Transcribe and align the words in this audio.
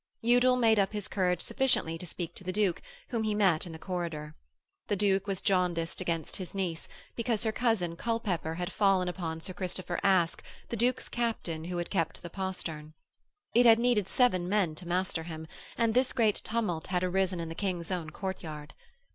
Udal 0.23 0.55
made 0.55 0.79
up 0.79 0.93
his 0.93 1.07
courage 1.07 1.41
sufficiently 1.43 1.95
to 1.95 2.07
speak 2.07 2.33
to 2.33 2.43
the 2.43 2.51
Duke, 2.51 2.81
whom 3.09 3.21
he 3.21 3.35
met 3.35 3.67
in 3.67 3.75
a 3.75 3.77
corridor. 3.77 4.33
The 4.87 4.95
Duke 4.95 5.27
was 5.27 5.43
jaundiced 5.43 6.01
against 6.01 6.37
his 6.37 6.55
niece, 6.55 6.87
because 7.15 7.43
her 7.43 7.51
cousin 7.51 7.95
Culpepper 7.95 8.55
had 8.55 8.71
fallen 8.71 9.07
upon 9.07 9.41
Sir 9.41 9.53
Christopher 9.53 9.99
Aske, 10.01 10.41
the 10.69 10.75
Duke's 10.75 11.07
captain 11.07 11.65
who 11.65 11.77
had 11.77 11.91
kept 11.91 12.23
the 12.23 12.31
postern. 12.31 12.95
It 13.53 13.67
had 13.67 13.77
needed 13.77 14.07
seven 14.07 14.49
men 14.49 14.73
to 14.73 14.87
master 14.87 15.21
him, 15.21 15.45
and 15.77 15.93
this 15.93 16.13
great 16.13 16.37
tumult 16.37 16.87
had 16.87 17.03
arisen 17.03 17.39
in 17.39 17.49
the 17.49 17.53
King's 17.53 17.91
own 17.91 18.09
courtyard. 18.09 18.73